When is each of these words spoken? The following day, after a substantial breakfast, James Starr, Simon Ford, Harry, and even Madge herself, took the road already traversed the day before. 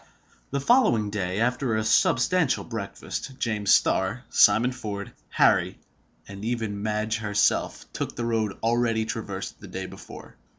The 0.49 0.59
following 0.59 1.11
day, 1.11 1.39
after 1.39 1.75
a 1.75 1.83
substantial 1.83 2.63
breakfast, 2.63 3.37
James 3.37 3.71
Starr, 3.71 4.23
Simon 4.31 4.71
Ford, 4.71 5.13
Harry, 5.29 5.77
and 6.27 6.43
even 6.43 6.81
Madge 6.81 7.17
herself, 7.17 7.85
took 7.93 8.15
the 8.15 8.25
road 8.25 8.57
already 8.63 9.05
traversed 9.05 9.59
the 9.59 9.67
day 9.67 9.85
before. 9.85 10.37